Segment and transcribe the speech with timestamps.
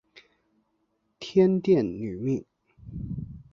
[1.19, 2.43] 天钿女命。